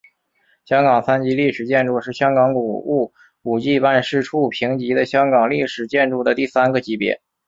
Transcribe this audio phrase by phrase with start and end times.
[0.65, 3.13] 香港三级历史建筑是香港古物
[3.43, 7.21] 古迹办事处评级的香港历史建筑的第三个级别。